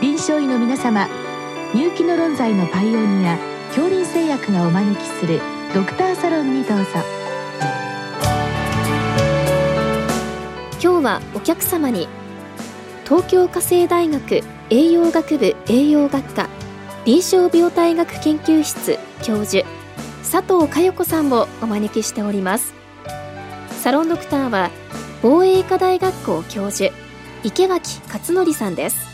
[0.00, 1.08] 臨床医の皆様
[1.74, 3.36] 入気の論剤のパイオニア
[3.74, 5.40] 恐林製薬がお招きする
[5.74, 6.84] ドクターサロンにどうぞ。
[10.80, 12.06] 今日はお客様に
[13.06, 14.40] 東京家政大学
[14.70, 16.48] 栄養学部栄養学科
[17.04, 19.66] 臨床病態学研究室教授
[20.22, 22.72] 佐藤佳代子さんをお招きしております。
[23.82, 24.70] サロンドクターは
[25.22, 26.94] 防衛医科大学校教授
[27.42, 29.07] 池脇勝則さんです。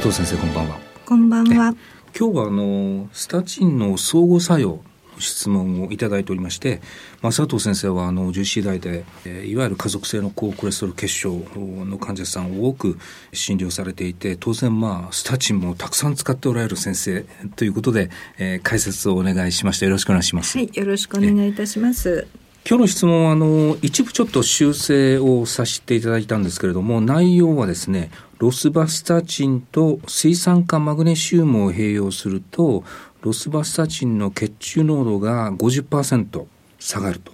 [0.00, 0.78] 佐藤先生こんばんは。
[1.04, 1.74] こんばんは。
[2.18, 4.80] 今日はあのスタチンの相互作用
[5.18, 6.80] 質問をいただいておりまして、
[7.20, 11.42] まあ、佐藤先生はあの重視医大で、えー、いわゆる家族性の高コレステロール血症
[11.84, 12.98] の患者さんを多く
[13.34, 17.26] 診療されていて当然まあスタチンもたくさん使っておられる先生
[17.56, 20.56] ということで、えー、解説をお願いしましたよろしくお願いします。
[20.56, 22.26] はいよろしくお願いいたします
[22.68, 32.84] 今日の質問はあの一部ちょっと修正をさせていただいたんですけれども内容はですねロスバスタチンと水酸化マグネシウムを併用すると
[33.22, 36.46] ロスバスタチンの血中濃度が50%
[36.78, 37.32] 下がると。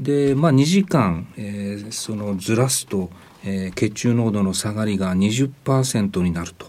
[0.00, 3.10] で、まあ、2時間、えー、そのずらすと、
[3.44, 6.66] えー、血中濃度の下がりが20%になると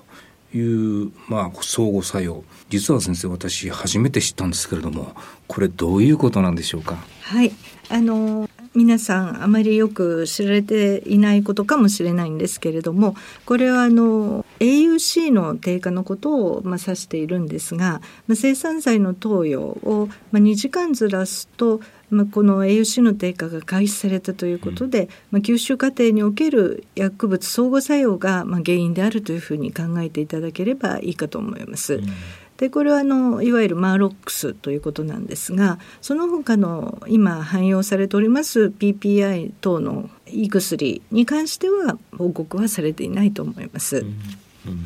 [0.55, 0.59] い
[1.03, 2.44] う、まあ、相互作用。
[2.69, 5.16] 実は先生、私初めて知ったんですけれども、
[5.47, 6.97] これどういうことなんでしょうか？
[7.30, 7.52] はい。
[7.89, 31.94] あの皆さんあまりよく知られていないことかもしれないんですけれどもこれはあの AUC の低下のことをまあ指しているんですが、まあ、生産剤の投与をまあ2時間ずらすとまあ、この AUC の低下が開始されたということで、まあ、吸収過程における薬物相互作用がまあ原因であるというふうに考えていただければいいかと思います。
[31.96, 32.07] うん
[32.59, 44.00] でこれはあのいわゆるマーロックスということなんですがその他の今汎用されております PPI 等の胃薬に関しては報告はされていないと思います。
[44.00, 44.06] うん
[44.68, 44.86] うん、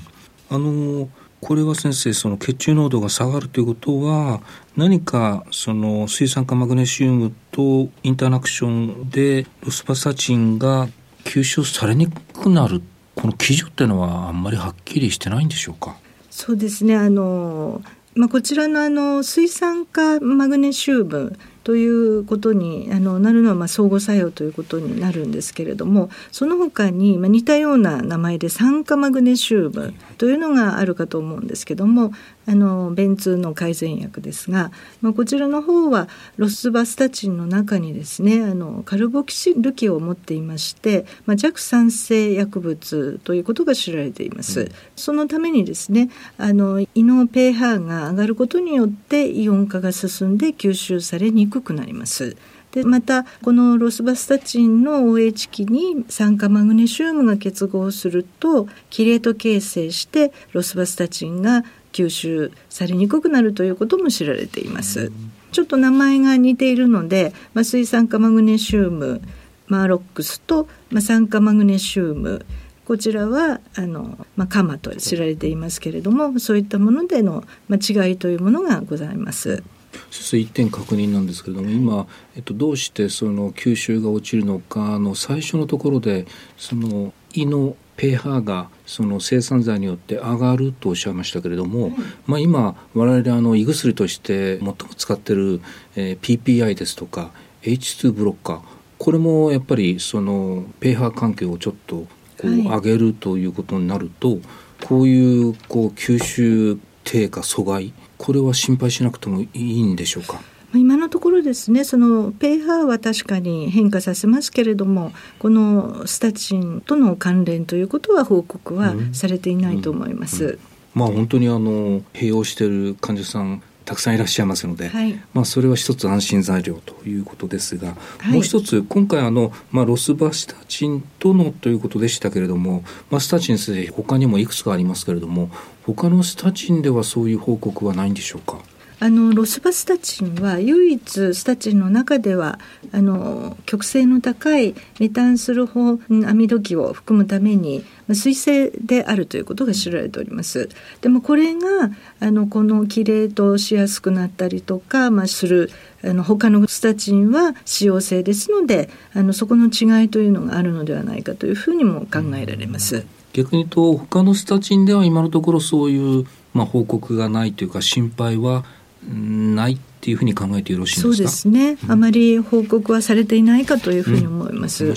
[0.50, 1.10] あの
[1.42, 4.42] これは先生その血中濃度が下がるということは
[4.78, 10.88] 何かその水酸化マグネシウムとインタラクションでロスパサチンが
[11.26, 12.84] 吸収されにくくなる
[13.16, 15.98] この基準っていうのはあんまりはっきりしてないんでしょうか？
[16.36, 17.84] そうですねあの、
[18.16, 32.12] まあ、こちらのあの水酸化マグネシウムということにあのなるのはまあ相互作用ということになるんですけれどもその他にまあ似たような名前で酸化マグネシウムというのがあるかと思うんですけども
[32.46, 44.62] あの便通の改善薬ですが、まあ、こちらの方はロスバスタチンの中にですねあのカルボキシル基を持っていまして、まあ、弱酸性薬物ということが知られています。
[44.62, 52.36] うん、そのためにですねあの胃の pH が上がることによってイオン化が進んで吸収されにくくなります。
[52.72, 65.12] でまたこのロスバスタチンの OH 基に酸化マグネシウムが結合するとキレート形成してロスバスタチンが吸収されにくくなるということも知られています。
[65.52, 69.22] ちょっと名前が似ているので、まあ、水酸化マグネシウム
[69.68, 72.44] マーロックスと、まあ、酸化マグネシウム
[72.86, 79.64] こちらはあの、まあ、カマと知られていますけれどもそういったものでの、まあ、違いというものがございます。
[80.12, 86.26] そして一点確認なんですけれども今、えっと、どうしてその吸収が落ちるのかの最初のところで
[86.58, 91.96] その胃の pH がその生産剤によって上がるとおっしゃいましたけれども、うん、
[92.26, 95.62] まあ、今我々あの胃薬として最も使ってる、
[95.96, 97.32] えー、PPI ですとか
[97.62, 98.62] H2 ブロッカー
[98.98, 102.08] これもやっぱりその pH 環境をちょっとこ
[102.48, 104.42] う上げるということになると、はい、
[104.86, 107.94] こういうこう吸収低下阻害
[108.24, 110.40] これは心配しなくてもいいんでしょうか？
[110.74, 120.46] 今のところですねその pH は確かに変化させますけれどもこのスタチンとの関連ということは報告はされていないと思います。
[120.46, 120.50] うん。
[120.50, 120.56] うん。
[120.56, 120.60] うん、
[120.96, 135.50] まあ本当にあの併用している患者さんたくさんいらっしゃいますので、はい、まあ、それは一つ安心材料ということですが、はい、もう一つ今回あの、まあ、ロスバスタチンとのということでしたけれども、まあ、スタチン先生他にもいくつかありますけれども
[135.86, 138.60] 他のスタチンではそういう報告はないんでしょうか？
[139.00, 142.60] あのロスバスタチンは唯一スタチンの中では
[142.92, 150.70] あの極性の高いメタンスルホアミド基を含むために水性であるということが知られております。
[151.02, 155.72] でもこれがあのこのキレートしやすくなったりとか、まあ、する
[156.04, 163.06] あの他のスタチンは使用性ですのであのそこの違いというのがあるのではないかというふうにも考えられます。
[163.34, 168.64] 逆に言うと他のスタチンでは今のところそういう、まあ、報告がないというか心配は
[169.10, 171.14] ないっていうふうに考えてよろしいですか？
[171.16, 174.86] そうですね、うん、あまり報告はされていないかというふうに思います。
[174.86, 174.96] うん。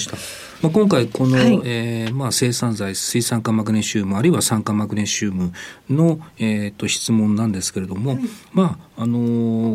[0.63, 5.53] まあ、今回この、はい、えー、まあ、生産剤水酸化マグネシウムあるいは酸化マグネシウム
[5.91, 8.21] の、えーと、質問なんですけれども、はい、
[8.53, 9.19] まああの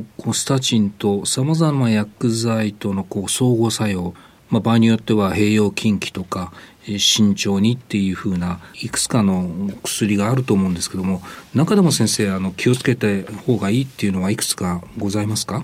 [0.01, 4.15] ー、このスタチンとさまざまな薬剤とのこう相互作用
[4.51, 6.53] まあ、場合によっては併用禁忌とか
[6.97, 9.49] 慎重にっていうふうないくつかの
[9.81, 11.21] 薬があると思うんですけども
[11.55, 15.63] 中でも先生あの気をつけて方がいいっていうのはいくつかございますか？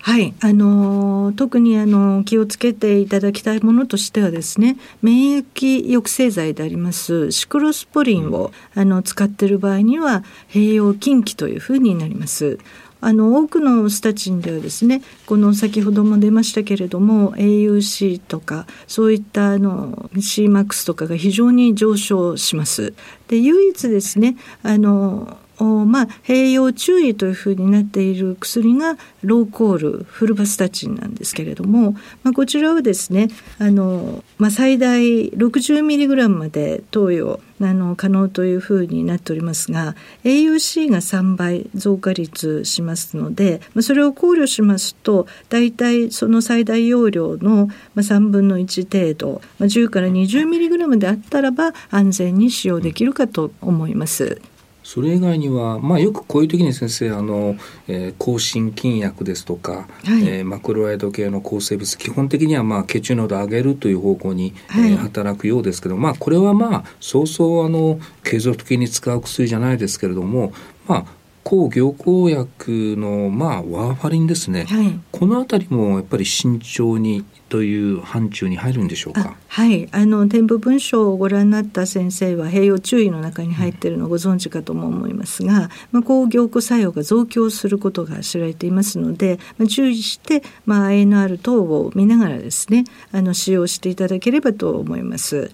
[0.00, 12.58] はい、あの特にあの気をつけていただきたいものとしてはですね免疫抑制剤でありますシクロスポリンを、あの使っている場合には併用禁忌というふうになります。
[13.00, 22.94] あの多くのスタチンではですねこの先ほども出ましたけれども AUC とかそういったあの CMAX とかが非常に上昇します。
[23.28, 33.28] で唯一ですねあのまあ、併用注意というふうになっている薬がローコールフルバスタチンなんですけれども、まあ、こちらはですね
[33.58, 54.40] あの、まあ、最大 60mg まで投与あの可能というふうになっておりますが AUC が3倍増加率しますので、まあ、それを考慮しますと大体その最大容量の3分の1程度、まあ、10から 20mg であったらば安全に使用できるかと思います。
[54.88, 57.56] それ以外には、まあ、よくこういう時に先生あの、
[57.88, 70.54] えー、抗心筋薬ですとか、はい、えー、マクロライド系の抗生物基本的には、まあ、血中濃度を上げるという方向に、はい、えー、働くようですけど、まあ、これはまあそうそうあの継続的に使う薬じゃないですけれども、
[70.86, 71.04] まあ、
[71.48, 79.34] 抗凝固薬の、まあ、ワーファリンですね、はい、この辺りもやっぱり慎重にという範疇に入るんでしょうか？
[79.48, 79.88] はい。
[79.90, 95.50] あの添付文書をご覧になった先生は併用注意の中に入っているのをご存知かとも思いますが、まあ、抗凝固作用が増強することが知られていますので、まあ、注意して、まあ、ANR 等を見ながらですねあの使用していただければと思います。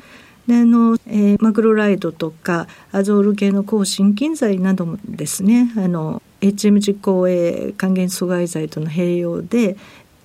[0.47, 9.77] であの、えー、マクロライドとかアゾール系の抗心筋剤などもですねあの HM 実行 A 還元阻害剤との併用で、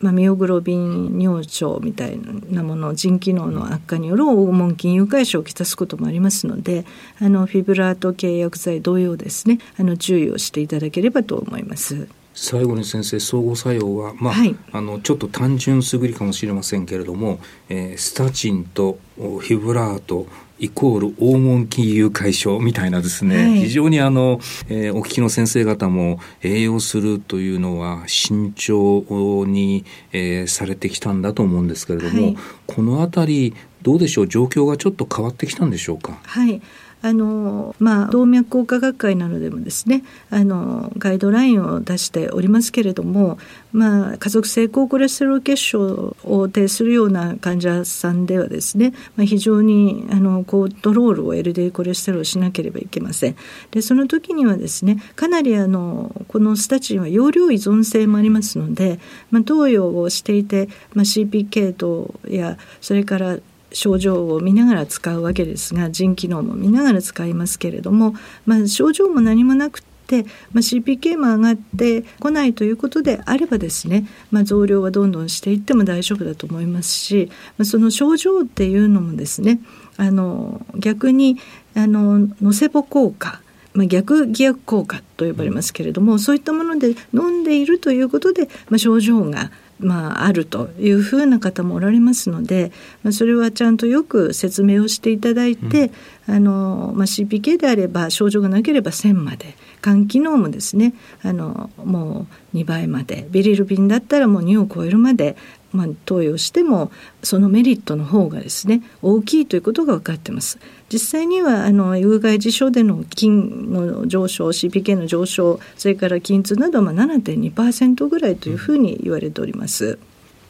[0.01, 2.19] まあ、ミオグロビン尿症みたい
[2.49, 6.85] なもの腎機能の悪化による黄門筋誘拐症をきたすこともありますので
[7.21, 12.18] あのフィブラート系薬剤同様ですねあの注意をしていただければと思います。
[12.33, 20.27] 最後に先生相互作用は、まあ、はい、あのちょっと単純すぐりかもしれませんけれども、えー、スタチンとフィブラート
[20.57, 32.37] イコール黄門筋誘拐症みたいなですね、はい、非常にあの、えー、お聞きの先生方も栄養するというのは慎重に、えー、されてきたんだと思うんですけれども、はい、
[32.67, 34.27] この辺りどうでしょう？
[34.27, 36.19] 状況がちょっと変わってきたんでしょうか？
[36.23, 36.61] はい
[37.01, 43.37] あのまあ、動脈硬化学会などでもですねあのガイドラインを出しておりますけれども、
[43.71, 45.79] まあ、家族性高コレステロール血症
[46.23, 53.35] を呈するような患者さんではですね、まあ、非常にあのコントロールを LDL コレステロールしなければいけません。
[53.71, 58.99] でその時にはですねかなりあのこのスタチンは容量依存性もありますので、
[59.31, 63.37] まあ、投与をしていて、まあ、CPK 等やそれから
[63.71, 79.59] 症状を見ながら使うわけですが腎機能も見ながら使いますけれども、まあ、症状も何もなくて、まあ、CPK も上がってこないということであればですね、まあ、増量はどんどんしていっても大丈夫だと思いますし、まあ、その症状っていうのもですね
[79.97, 81.37] あの逆に
[81.75, 83.41] あのノセボ効果
[83.73, 92.71] まあ、逆偽薬効果と呼ばれますけれども、そういったもので飲んでいるということで、まあ、症状がまあ、あるというふうな方もおられますので、
[93.03, 95.91] まあ、それはちゃんとよく説明をしていただいて、
[96.27, 100.93] うん、あのまあ、CPK であれば症状がなければ1000まで肝機能もですね
[101.23, 105.37] あのもう2倍までビリルビンだったらもう2を超えるまで
[105.71, 106.91] まあ、投与しても
[107.23, 110.59] そのメリットの方がですね大きいということが分かってます。
[110.91, 119.99] 実際にはあの有害事象での菌の上昇 CPK の上昇それから筋痛などは7.2%ぐらいというふうに言われております。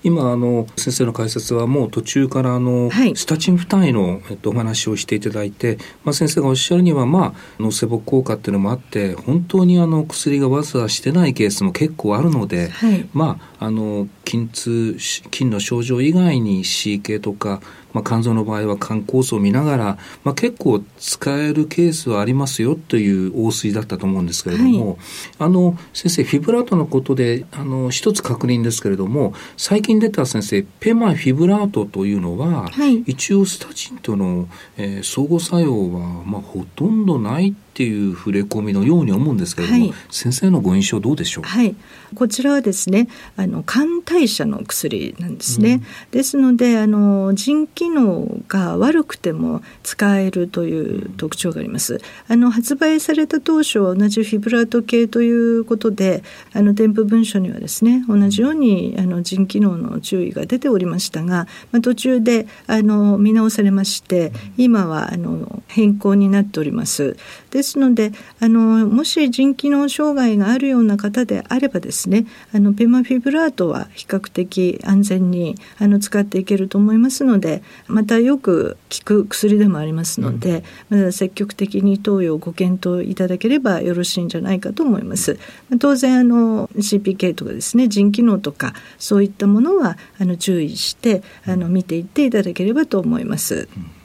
[0.04, 17.62] 今あの先生の解説はもう途中からあの、はい、スタチン負担への、えっと、お話をしていただいて、まあ、先生がおっしゃるには、まあ、ノセボ効果っていうのもあって本当にあの薬がわざわざしてないケースも結構あるので、はい、まああの筋痛筋の症状以外に C 系とか
[17.94, 24.98] まあ、肝臓の場合は肝酵素を見ながら、まあ、結構使えるケースはありますよという応水だったと思うんですけれども、はい、
[25.40, 41.44] あの先生フィブラートのことであの一つ確認ですけれども最近出た先生ペマフィブラートというのは、はい、一応スタチンとの、えー、相互作用は、まあ、ほとんどないっていう触れ込みのように思うんですけれども、はい、先生のご印象どうでしょう？
[41.46, 41.78] はい。
[42.14, 43.08] こちらはですね
[43.38, 45.82] あの肝代謝の薬なんですね、うん、
[46.12, 52.02] ですのであの腎機能が悪くても使えるという特徴があります。
[52.28, 56.22] あの発売された当初は同じフィブラート系ということで
[56.52, 67.16] あの添付文書にはですね同じようにあの腎機能の注意が出ておりましたが、まあ、途中であの見直されまして今はあの変更になっております。
[67.52, 85.38] ですのであのもし腎機能障害があるような方であればですねあのペマフィブラートは比較的安全にあの使っていけると思いますのでまたよく効く薬でもありますので、うん、まだ積極的に投与をご検討いただければよろしいんじゃないかと思います。
[85.80, 93.68] 当然あの CPK とかですね腎機能とかそういったものはあの注意してあの見ていっていただければと思います。
[93.76, 93.99] うん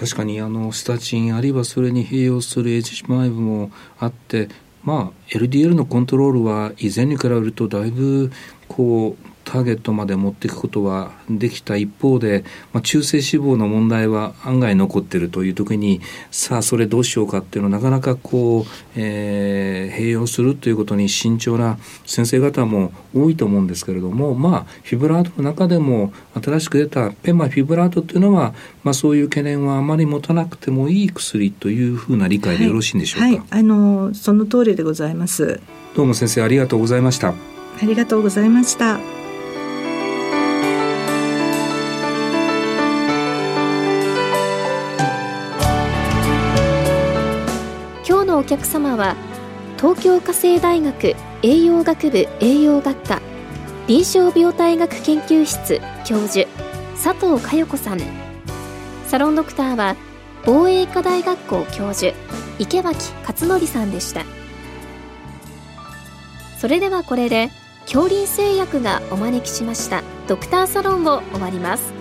[0.00, 4.48] 確かにあのスタチンあるいはそれに併用する H5 もあって
[4.82, 8.32] まあ LDL のコントロールは以前に比べるとだいぶ
[8.66, 18.64] こうターゲットまで持っていくことはできた一方で、まあ、中性脂肪の問題は案外残っているという時にさあそれどうしようかっていうのはなかなかこう、
[18.94, 28.54] えー、併用するということに慎重な先生方も多いと思うんですけれどもまあフィブラートの中でも新しく出たペマフィブラートっていうのは、
[28.84, 35.60] まあ、そういう懸念はあまり持たなくてもいい薬というふうな理解でよろしいんでしょうか、はい、はい、あのその通りでございます。
[35.96, 37.34] どうも先生ありがとうございました。
[37.82, 39.19] ありがとうございました
[48.50, 49.14] 客様は
[49.76, 51.14] 東京家政大学
[51.44, 53.22] 栄養学部栄養学科
[53.86, 56.48] 臨床病態学研究室教授
[57.00, 58.00] 佐藤佳代子さん。
[59.06, 59.94] サロンドクターは
[60.44, 62.12] 防衛医科大学校教授
[62.58, 64.24] 池脇勝則さんでした。
[66.58, 67.50] それではこれで
[67.82, 71.99] 恐林製薬がお招きしましたドクターサロンを終わります。